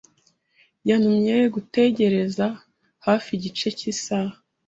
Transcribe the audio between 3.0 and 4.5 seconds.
hafi igice cy'isaha.